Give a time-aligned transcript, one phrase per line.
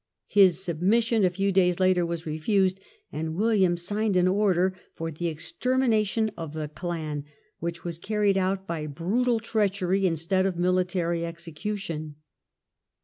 [0.29, 2.79] His submission a few days later was refused,
[3.11, 7.23] and William signed an order for the extermination of the clan,
[7.59, 12.15] which was carried out by brutal treachery instead of by military execution.